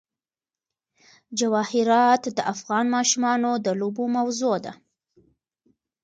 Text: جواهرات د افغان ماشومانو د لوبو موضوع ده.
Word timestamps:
جواهرات 1.39 2.23
د 2.37 2.39
افغان 2.53 2.85
ماشومانو 2.95 3.51
د 3.65 3.67
لوبو 3.79 4.03
موضوع 4.17 4.55
ده. 4.65 4.73